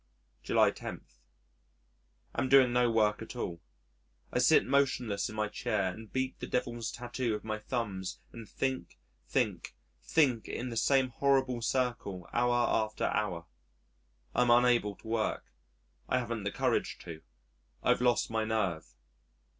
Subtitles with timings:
[0.41, 1.01] July 10.
[2.33, 3.61] Am doing no work at all....
[4.33, 8.49] I sit motionless in my chair and beat the devil's tattoo with my thumbs and
[8.49, 13.45] think, think, think in the same horrible circle hour after hour.
[14.33, 15.53] I am unable to work.
[16.09, 17.21] I haven't the courage to.
[17.83, 18.95] I've lost my nerve.